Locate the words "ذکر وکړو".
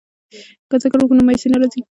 0.83-1.17